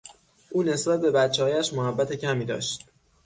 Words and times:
او 0.51 0.63
نسبت 0.63 1.01
به 1.01 1.11
بچههایش 1.11 1.73
محبت 1.73 2.13
کمی 2.13 2.45
داشت. 2.45 2.85